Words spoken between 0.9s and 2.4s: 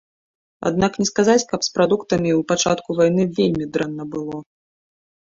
не сказаць, каб з прадуктамі